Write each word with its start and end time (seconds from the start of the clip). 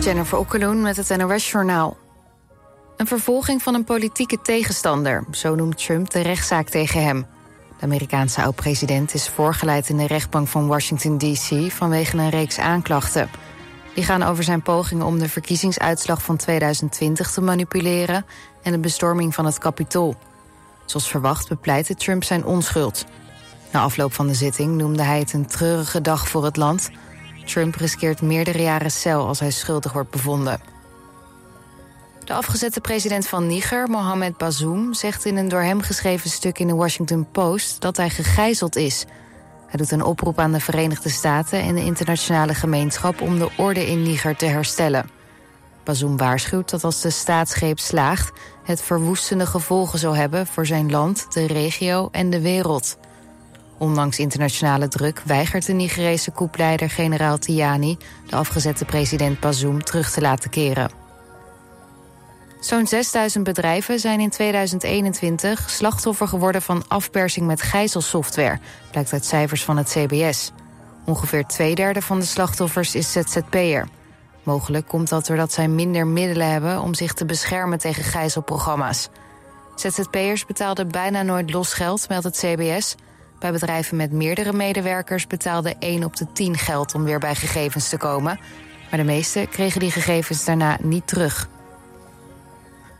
Jennifer 0.00 0.38
Okkeloen 0.38 0.82
met 0.82 0.96
het 0.96 1.16
NOS-journaal. 1.16 1.96
Een 2.96 3.06
vervolging 3.06 3.62
van 3.62 3.74
een 3.74 3.84
politieke 3.84 4.40
tegenstander, 4.42 5.24
zo 5.30 5.54
noemt 5.54 5.84
Trump 5.84 6.10
de 6.10 6.20
rechtszaak 6.20 6.68
tegen 6.68 7.04
hem. 7.04 7.26
De 7.78 7.84
Amerikaanse 7.84 8.42
oud-president 8.42 9.14
is 9.14 9.28
voorgeleid 9.28 9.88
in 9.88 9.96
de 9.96 10.06
rechtbank 10.06 10.48
van 10.48 10.66
Washington 10.66 11.18
D.C. 11.18 11.72
vanwege 11.72 12.16
een 12.16 12.28
reeks 12.28 12.58
aanklachten. 12.58 13.30
Die 13.94 14.04
gaan 14.04 14.22
over 14.22 14.44
zijn 14.44 14.62
pogingen 14.62 15.06
om 15.06 15.18
de 15.18 15.28
verkiezingsuitslag 15.28 16.22
van 16.22 16.36
2020 16.36 17.30
te 17.30 17.40
manipuleren 17.40 18.26
en 18.62 18.72
de 18.72 18.78
bestorming 18.78 19.34
van 19.34 19.44
het 19.44 19.58
Capitool. 19.58 20.14
Zoals 20.84 21.08
verwacht 21.08 21.48
bepleitte 21.48 21.94
Trump 21.94 22.24
zijn 22.24 22.44
onschuld. 22.44 23.04
Na 23.72 23.80
afloop 23.80 24.12
van 24.12 24.26
de 24.26 24.34
zitting 24.34 24.76
noemde 24.76 25.02
hij 25.02 25.18
het 25.18 25.32
een 25.32 25.46
treurige 25.46 26.00
dag 26.00 26.28
voor 26.28 26.44
het 26.44 26.56
land. 26.56 26.90
Trump 27.44 27.74
riskeert 27.74 28.22
meerdere 28.22 28.62
jaren 28.62 28.90
cel 28.90 29.26
als 29.26 29.40
hij 29.40 29.50
schuldig 29.50 29.92
wordt 29.92 30.10
bevonden. 30.10 30.60
De 32.24 32.36
afgezette 32.36 32.80
president 32.80 33.26
van 33.26 33.46
Niger, 33.46 33.88
Mohamed 33.88 34.36
Bazoum, 34.36 34.94
zegt 34.94 35.24
in 35.24 35.36
een 35.36 35.48
door 35.48 35.62
hem 35.62 35.80
geschreven 35.80 36.30
stuk 36.30 36.58
in 36.58 36.66
de 36.66 36.74
Washington 36.74 37.30
Post 37.32 37.80
dat 37.80 37.96
hij 37.96 38.10
gegijzeld 38.10 38.76
is. 38.76 39.04
Hij 39.66 39.78
doet 39.78 39.90
een 39.90 40.04
oproep 40.04 40.38
aan 40.38 40.52
de 40.52 40.60
Verenigde 40.60 41.08
Staten 41.08 41.60
en 41.60 41.74
de 41.74 41.84
internationale 41.84 42.54
gemeenschap 42.54 43.20
om 43.20 43.38
de 43.38 43.50
orde 43.56 43.86
in 43.86 44.02
Niger 44.02 44.36
te 44.36 44.46
herstellen. 44.46 45.10
Bazoum 45.84 46.16
waarschuwt 46.16 46.70
dat 46.70 46.84
als 46.84 47.00
de 47.00 47.10
staatsgreep 47.10 47.78
slaagt, 47.78 48.38
het 48.64 48.82
verwoestende 48.82 49.46
gevolgen 49.46 49.98
zal 49.98 50.16
hebben 50.16 50.46
voor 50.46 50.66
zijn 50.66 50.90
land, 50.90 51.32
de 51.32 51.46
regio 51.46 52.08
en 52.12 52.30
de 52.30 52.40
wereld. 52.40 52.98
Ondanks 53.80 54.18
internationale 54.18 54.88
druk 54.88 55.22
weigert 55.24 55.66
de 55.66 55.72
Nigerese 55.72 56.30
koepleider 56.30 56.90
generaal 56.90 57.38
Tiani 57.38 57.96
de 58.26 58.36
afgezette 58.36 58.84
president 58.84 59.40
Bazoum 59.40 59.84
terug 59.84 60.10
te 60.10 60.20
laten 60.20 60.50
keren. 60.50 60.90
Zo'n 62.60 62.86
6000 62.86 63.44
bedrijven 63.44 63.98
zijn 63.98 64.20
in 64.20 64.30
2021 64.30 65.70
slachtoffer 65.70 66.28
geworden 66.28 66.62
van 66.62 66.84
afpersing 66.88 67.46
met 67.46 67.62
gijzelsoftware, 67.62 68.58
blijkt 68.90 69.12
uit 69.12 69.24
cijfers 69.24 69.64
van 69.64 69.76
het 69.76 69.88
CBS. 69.88 70.52
Ongeveer 71.04 71.46
twee 71.46 71.74
derde 71.74 72.02
van 72.02 72.18
de 72.18 72.26
slachtoffers 72.26 72.94
is 72.94 73.12
ZZP'er. 73.12 73.88
Mogelijk 74.42 74.88
komt 74.88 75.08
dat 75.08 75.26
doordat 75.26 75.52
zij 75.52 75.68
minder 75.68 76.06
middelen 76.06 76.50
hebben 76.50 76.80
om 76.82 76.94
zich 76.94 77.12
te 77.12 77.24
beschermen 77.24 77.78
tegen 77.78 78.04
gijzelprogramma's. 78.04 79.08
ZZP'ers 79.74 80.46
betaalden 80.46 80.88
bijna 80.88 81.22
nooit 81.22 81.52
losgeld, 81.52 82.08
meldt 82.08 82.24
het 82.24 82.36
CBS. 82.36 82.96
Bij 83.40 83.52
bedrijven 83.52 83.96
met 83.96 84.12
meerdere 84.12 84.52
medewerkers 84.52 85.26
betaalde 85.26 85.76
1 85.78 86.04
op 86.04 86.16
de 86.16 86.32
10 86.32 86.56
geld 86.56 86.94
om 86.94 87.04
weer 87.04 87.18
bij 87.18 87.34
gegevens 87.34 87.88
te 87.88 87.96
komen. 87.96 88.40
Maar 88.90 88.98
de 88.98 89.04
meesten 89.04 89.48
kregen 89.48 89.80
die 89.80 89.90
gegevens 89.90 90.44
daarna 90.44 90.78
niet 90.82 91.06
terug. 91.06 91.48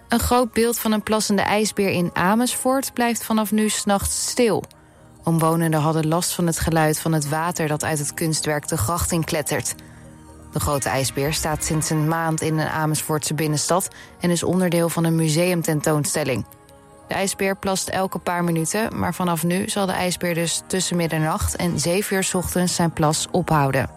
Een 0.09 0.21
groot 0.21 0.53
beeld 0.53 0.79
van 0.79 0.93
een 0.93 1.03
plassende 1.03 1.43
ijsbeer 1.43 1.89
in 1.89 2.11
Amersfoort 2.13 2.93
blijft 2.93 3.25
vanaf 3.25 3.53
nu 3.53 3.69
s'nachts 3.69 4.29
stil. 4.29 4.65
Omwonenden 5.25 5.81
hadden 5.81 6.09
last 6.09 6.33
van 6.33 6.47
het 6.47 6.59
geluid 6.59 6.99
van 6.99 7.13
het 7.13 7.29
water 7.29 7.69
dat 7.69 7.85
uit 7.85 7.99
het 7.99 8.15
kunstwerk 8.15 8.69
de 8.69 8.77
gracht 8.77 9.13
in 9.13 9.25
klettert. 9.25 9.75
De 10.53 10.61
grote 10.61 10.89
ijsbeer 10.89 11.33
staat 11.33 11.65
sinds 11.65 11.91
een 11.91 12.09
maand 12.09 12.41
in 12.41 12.59
een 12.59 12.69
Amersfoortse 12.69 13.35
binnenstad 13.35 13.89
en 14.21 14.31
is 14.31 14.43
onderdeel 14.43 14.89
van 14.89 15.05
een 15.05 15.17
museumtentoonstelling. 15.17 16.45
De 17.11 17.17
ijsbeer 17.17 17.57
plast 17.57 17.89
elke 17.89 18.19
paar 18.19 18.45
minuten, 18.45 18.99
maar 18.99 19.15
vanaf 19.15 19.45
nu 19.45 19.69
zal 19.69 19.87
de 19.87 19.93
ijsbeer 19.93 20.35
dus 20.35 20.63
tussen 20.67 20.97
middernacht 20.97 21.57
en 21.57 21.81
7 21.81 22.17
uur 22.17 22.25
's 22.25 22.35
ochtends 22.35 22.75
zijn 22.75 22.93
plas 22.93 23.29
ophouden. 23.31 23.91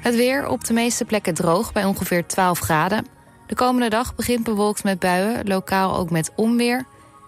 Het 0.00 0.14
weer 0.14 0.48
op 0.48 0.64
de 0.64 0.72
meeste 0.72 1.04
plekken 1.04 1.34
droog 1.34 1.72
bij 1.72 1.84
ongeveer 1.84 2.26
12 2.26 2.58
graden. 2.58 3.06
De 3.46 3.54
komende 3.54 3.88
dag 3.88 4.14
begint 4.14 4.44
bewolkt 4.44 4.84
met 4.84 4.98
buien, 4.98 5.46
lokaal 5.46 5.96
ook 5.96 6.10
met 6.10 6.32
onweer. 6.36 6.84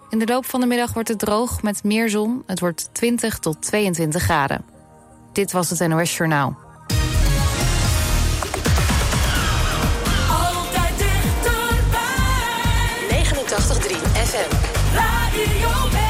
In 0.09 0.19
de 0.19 0.25
loop 0.25 0.45
van 0.45 0.59
de 0.59 0.65
middag 0.65 0.93
wordt 0.93 1.09
het 1.09 1.19
droog 1.19 1.61
met 1.61 1.83
meer 1.83 2.09
zon. 2.09 2.43
Het 2.45 2.59
wordt 2.59 2.89
20 2.93 3.39
tot 3.39 3.61
22 3.61 4.23
graden. 4.23 4.65
Dit 5.33 5.51
was 5.51 5.69
het 5.69 5.87
NOS 5.87 6.17
Journaal. 6.17 6.57
Altijd 10.29 10.97
dichterbij. 10.97 12.03
89.3 13.09 13.95
FM. 14.13 14.62
Radio 15.33 16.02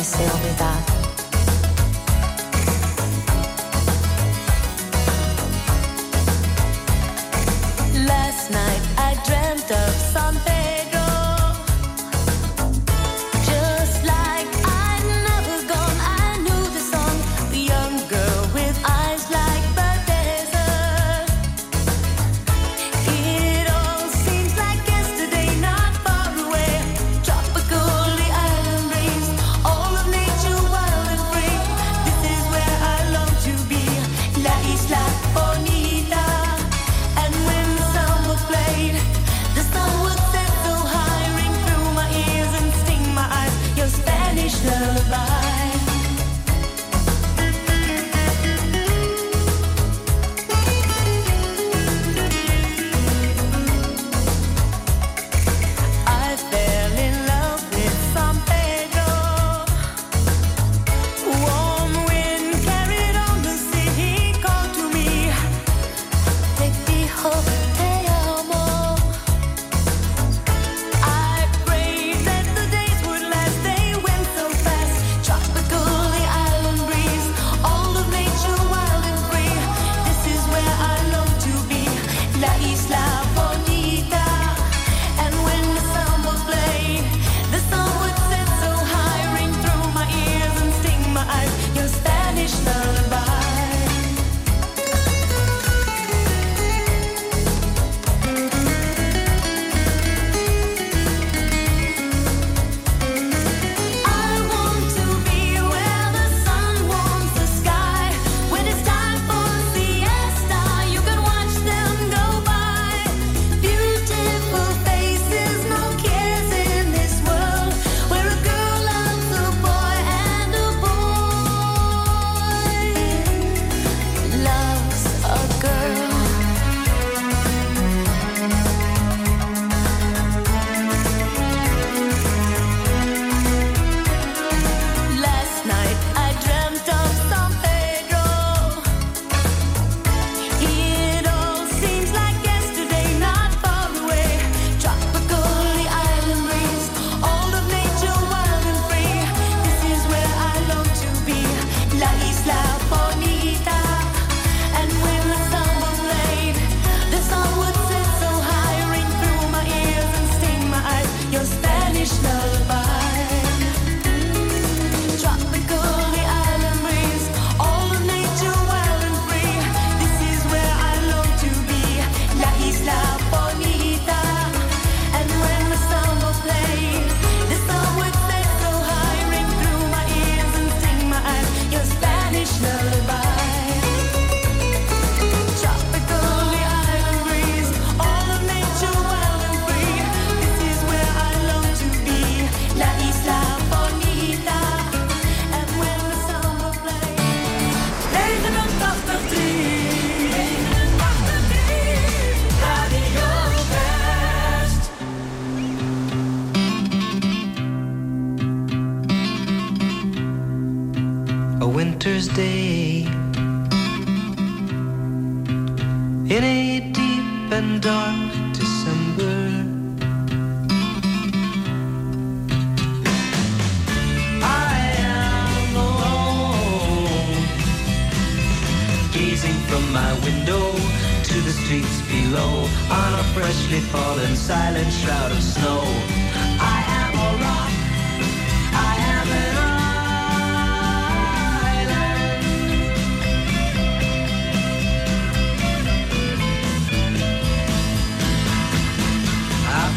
deseo. 0.00 0.39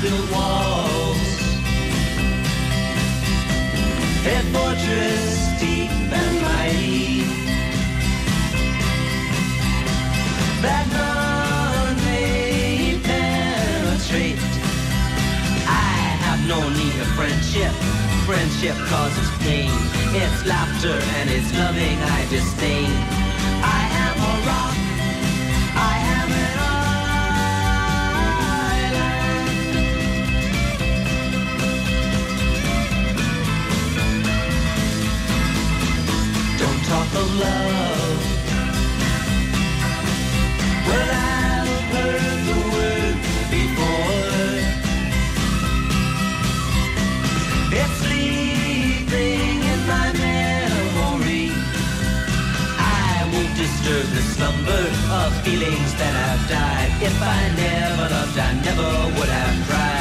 built 0.03 0.31
walls. 0.31 1.17
A 4.27 4.38
fortress 4.51 5.48
deep 5.62 5.91
and 6.19 6.36
mighty 6.41 7.24
that 10.62 10.86
none 10.98 11.95
may 12.03 13.00
penetrate. 13.01 14.39
I 15.67 15.95
have 16.25 16.41
no 16.50 16.60
need 16.79 16.95
of 17.00 17.07
friendship. 17.15 17.72
Friendship 18.27 18.75
causes 18.91 19.29
pain. 19.39 19.72
It's 20.22 20.45
laughter 20.45 21.00
and 21.17 21.29
it's 21.29 21.51
loving 21.57 21.98
I 22.17 22.27
disdain. 22.29 23.23
of 37.15 37.29
love. 37.39 38.20
Well, 40.88 41.10
I've 41.12 41.70
heard 41.93 42.39
the 42.50 42.58
word 42.74 43.15
before. 43.53 44.53
It's 47.79 47.96
sleeping 48.03 49.58
in 49.74 49.79
my 49.93 50.08
memory. 50.25 51.51
I 52.77 53.29
won't 53.32 53.53
disturb 53.58 54.08
the 54.17 54.24
slumber 54.34 54.86
of 55.20 55.29
feelings 55.43 55.91
that 56.00 56.13
I've 56.29 56.43
died. 56.50 56.91
If 57.10 57.17
I 57.22 57.39
never 57.63 58.05
loved, 58.15 58.38
I 58.38 58.53
never 58.65 58.89
would 59.20 59.29
have 59.29 59.67
cried. 59.67 59.93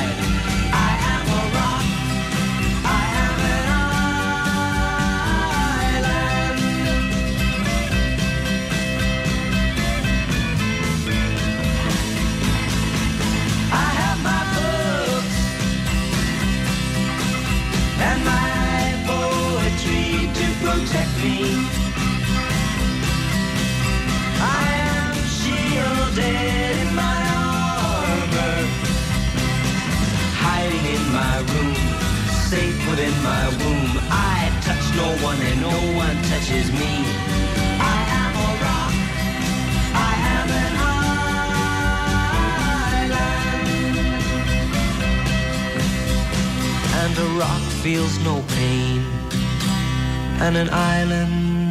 Safe 32.52 32.80
within 32.90 33.16
my 33.22 33.48
womb. 33.48 33.96
I 34.10 34.50
touch 34.60 34.86
no 34.94 35.08
one 35.24 35.40
and 35.40 35.58
no 35.62 35.74
one 35.96 36.16
touches 36.24 36.70
me. 36.70 36.92
I 37.80 37.98
am 38.20 38.32
a 38.46 38.50
rock. 38.64 38.94
I 40.10 40.12
am 40.36 40.48
an 40.64 40.74
island. 42.84 43.32
And 47.00 47.14
a 47.26 47.28
rock 47.40 47.64
feels 47.82 48.14
no 48.18 48.34
pain. 48.48 49.00
And 50.44 50.54
an 50.58 50.68
island 50.68 51.61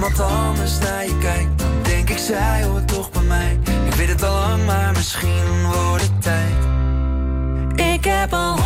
iemand 0.00 0.20
anders 0.20 0.78
naar 0.78 1.04
je 1.04 1.18
kijkt, 1.18 1.58
dan 1.58 1.82
denk 1.82 2.10
ik 2.10 2.18
zij 2.18 2.64
hoort 2.64 2.88
toch 2.88 3.10
bij 3.10 3.22
mij. 3.22 3.58
Ik 3.86 3.94
weet 3.94 4.08
het 4.08 4.22
al 4.22 4.34
lang, 4.34 4.64
maar 4.64 4.92
misschien 4.92 5.62
wordt 5.72 6.02
het 6.02 6.22
tijd. 6.22 6.54
Ik 7.74 8.04
heb 8.04 8.32
al 8.32 8.59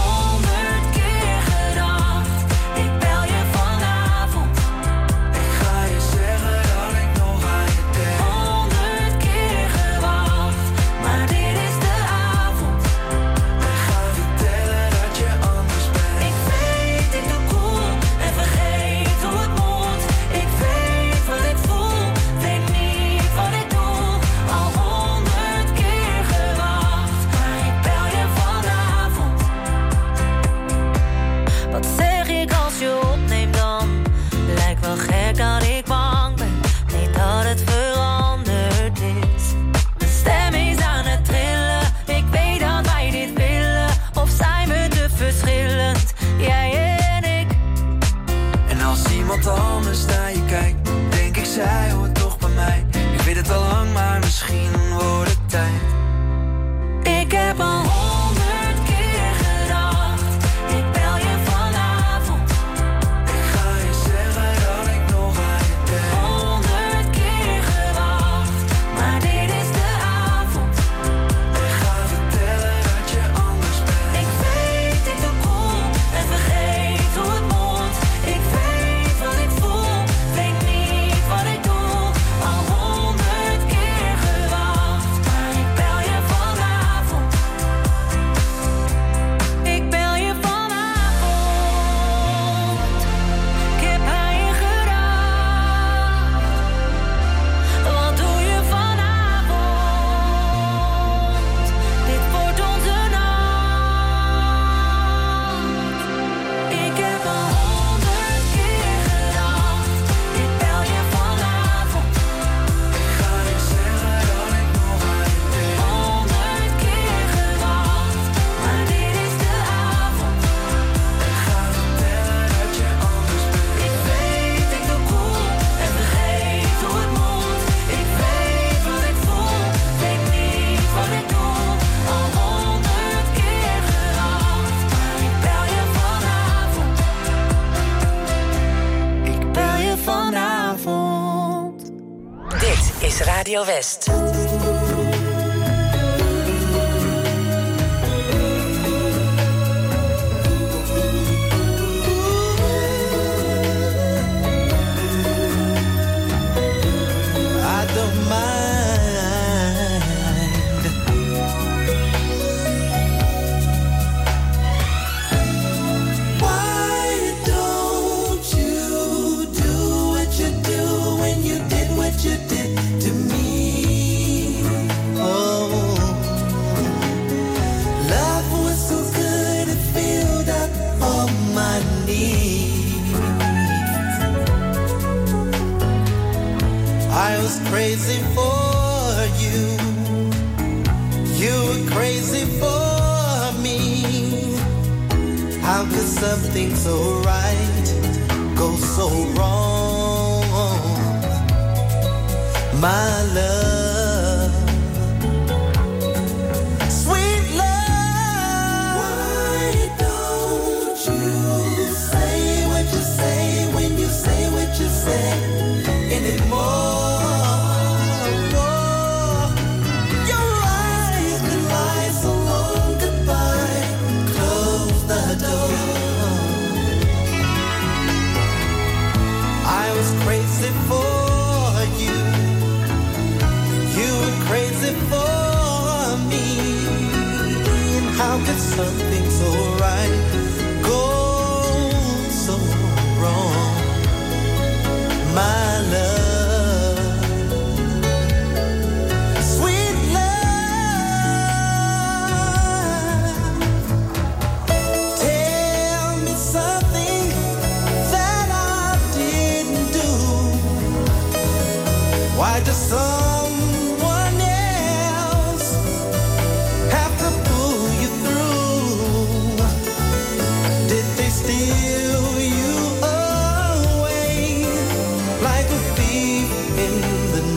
best. 143.85 144.14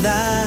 life 0.03 0.46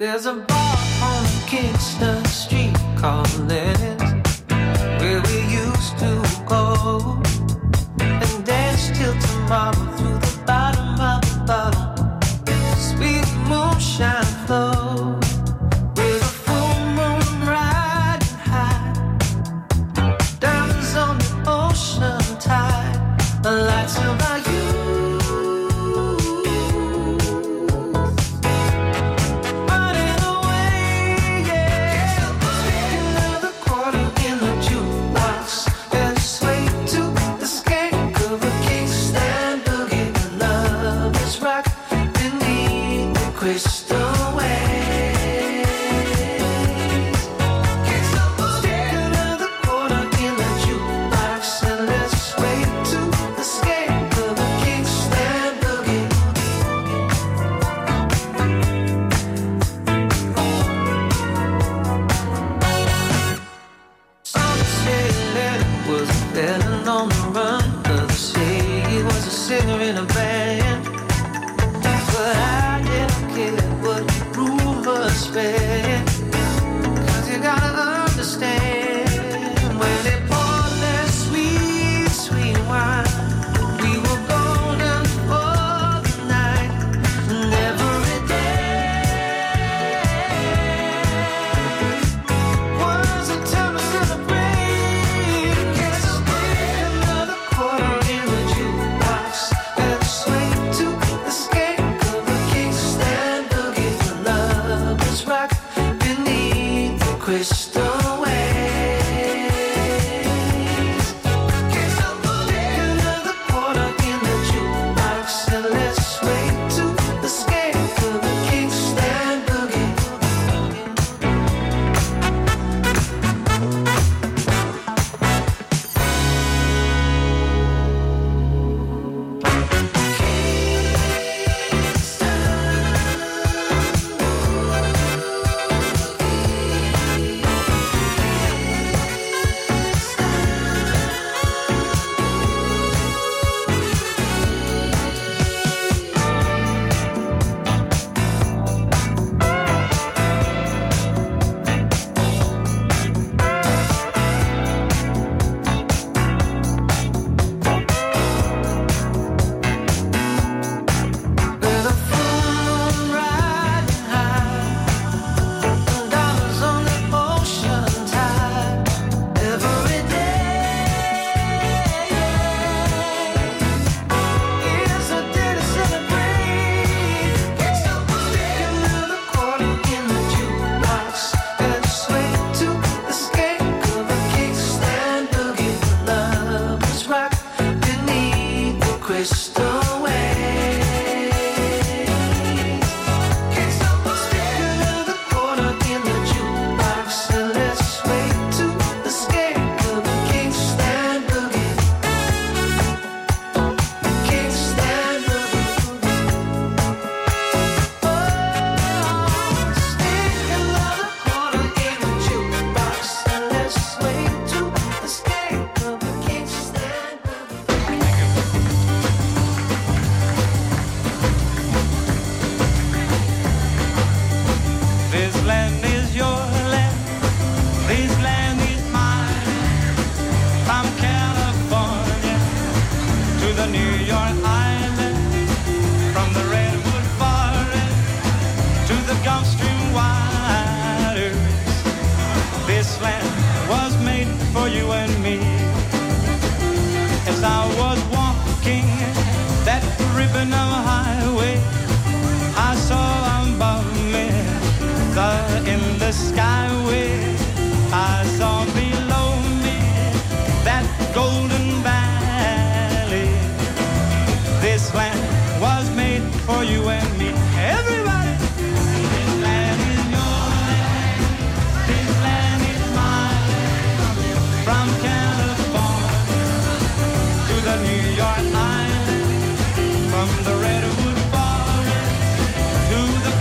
There's 0.00 0.26
a 0.26 0.34
bar 0.34 0.76
on 1.02 1.26
Kingston 1.48 2.24
Street 2.26 2.76
called 2.98 3.36
Lenny's 3.48 4.42
where 5.00 5.20
we 5.22 5.40
used 5.50 5.98
to 5.98 6.44
go 6.46 7.20
and 7.98 8.46
dance 8.46 8.96
till 8.96 9.12
tomorrow 9.18 10.07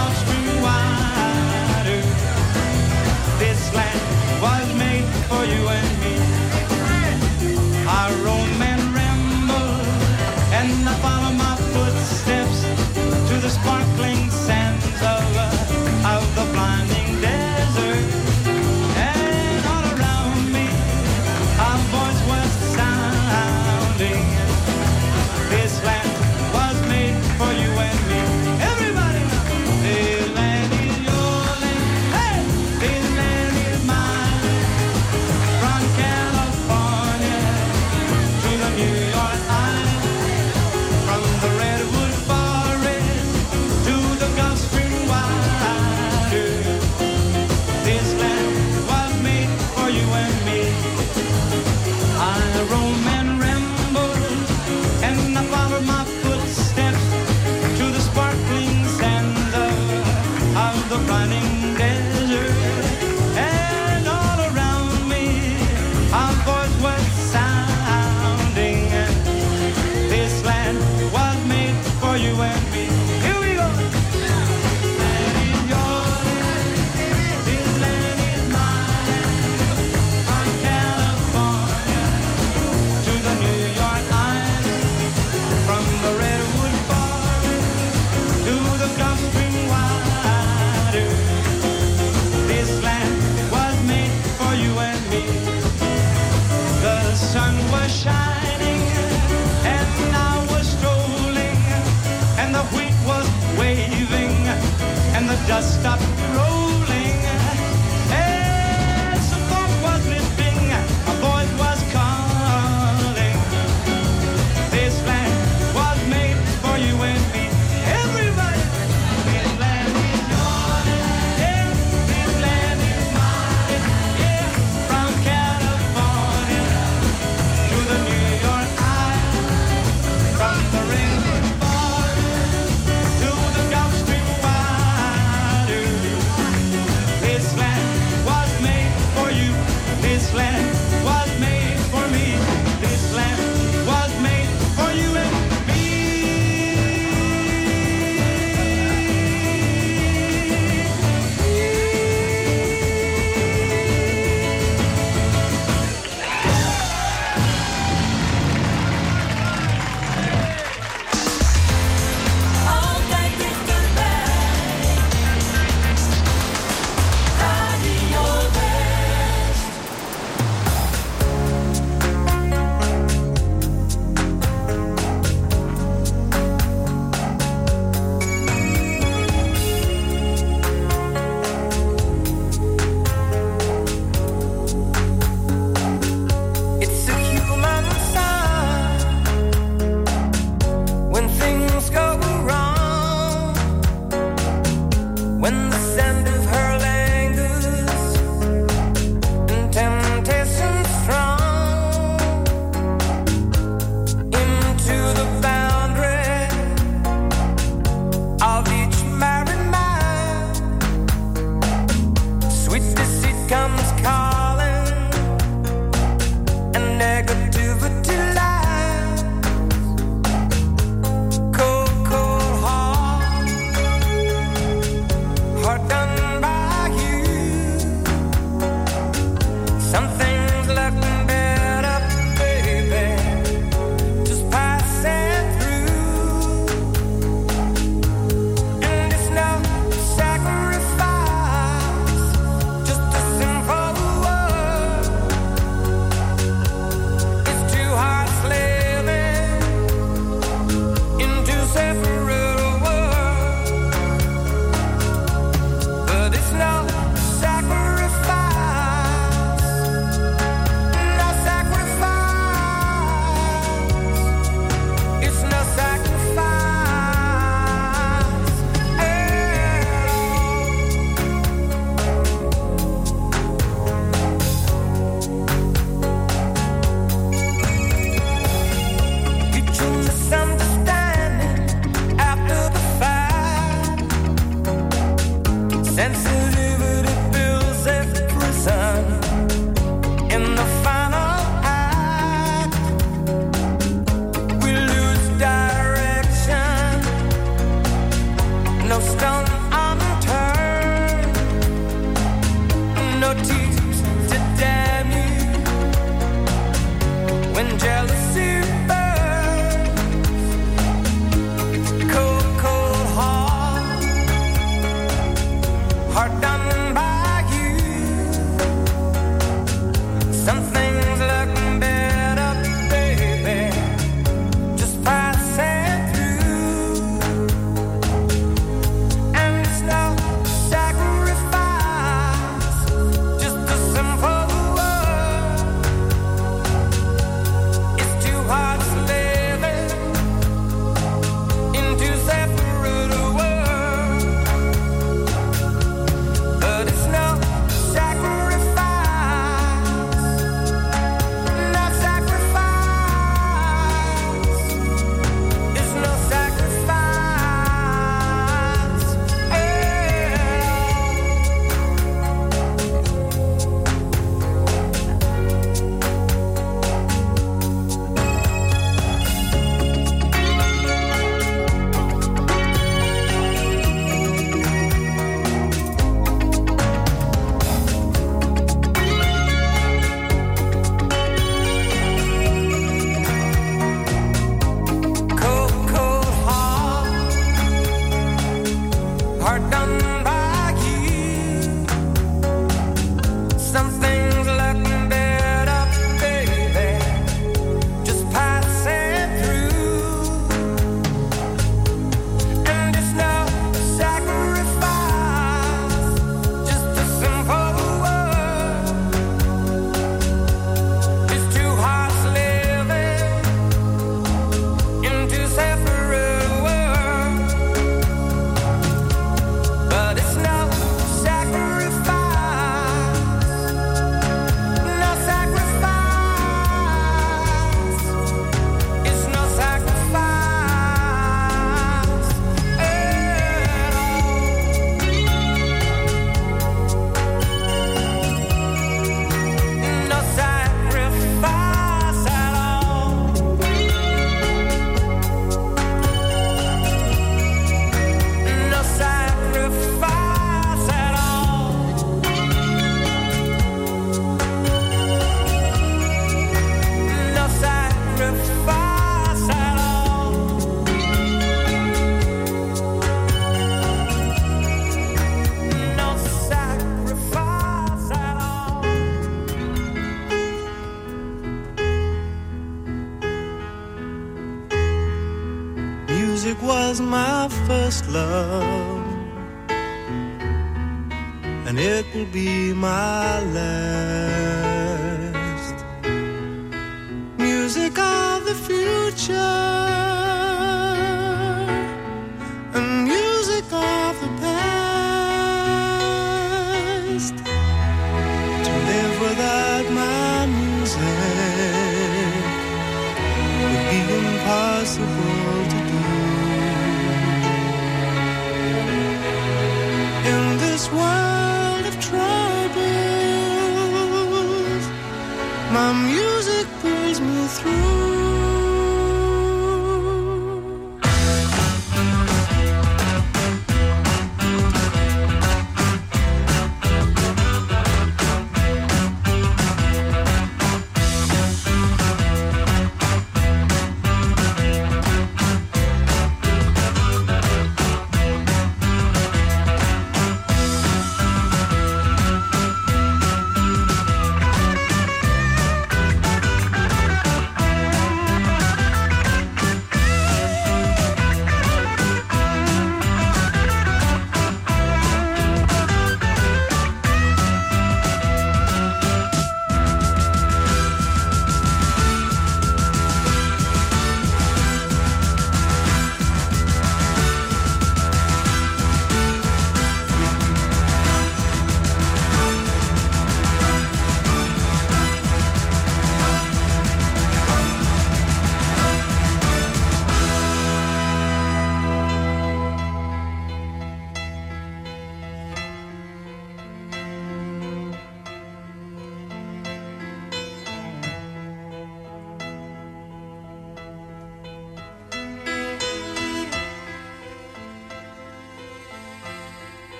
God's 0.00 0.22
truth. 0.24 0.49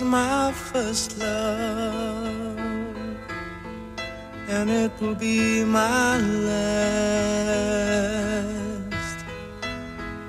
Was 0.00 0.06
my 0.06 0.52
first 0.52 1.18
love, 1.18 2.56
and 4.48 4.70
it 4.70 4.92
will 5.00 5.14
be 5.14 5.64
my 5.64 6.18
last. 6.18 6.68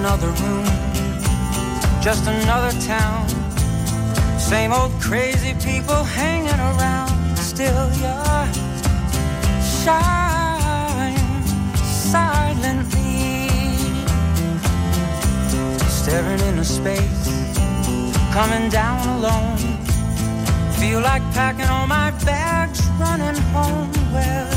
another 0.00 0.32
room, 0.42 0.64
just 2.00 2.26
another 2.26 2.72
town. 2.80 3.28
Same 4.38 4.72
old 4.72 4.92
crazy 4.98 5.52
people 5.62 6.02
hanging 6.04 6.60
around. 6.70 7.36
Still 7.36 7.86
you're 8.00 8.46
shining 9.84 11.18
silently, 11.84 13.48
staring 16.00 16.40
into 16.48 16.64
space, 16.64 17.26
coming 18.32 18.70
down 18.70 19.06
alone. 19.18 19.58
Feel 20.78 21.00
like 21.00 21.22
packing 21.34 21.68
all 21.68 21.86
my 21.86 22.10
bags, 22.24 22.80
running 22.98 23.40
home. 23.52 23.92
Well, 24.14 24.48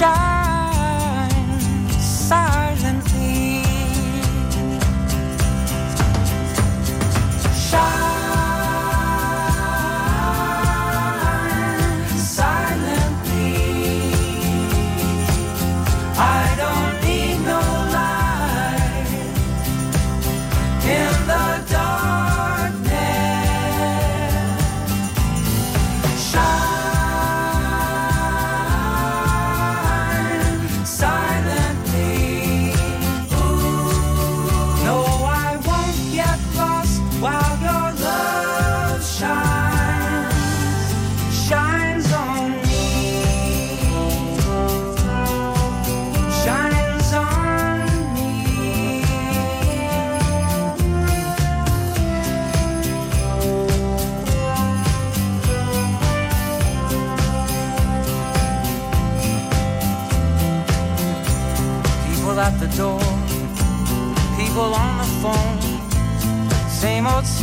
you. 0.00 0.35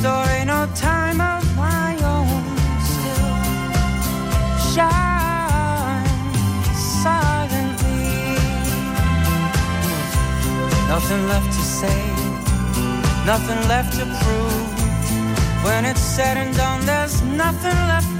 story, 0.03 0.43
no 0.43 0.67
time 0.75 1.21
of 1.21 1.43
my 1.55 1.91
own. 2.13 2.43
Still 2.91 3.35
shines 4.73 6.09
silently. 7.03 8.35
Nothing 10.93 11.23
left 11.31 11.49
to 11.57 11.63
say, 11.79 12.01
nothing 13.31 13.61
left 13.73 13.91
to 13.97 14.05
prove. 14.21 14.67
When 15.63 15.85
it's 15.85 16.05
said 16.15 16.35
and 16.35 16.53
done, 16.57 16.85
there's 16.85 17.21
nothing 17.21 17.79
left. 17.91 18.12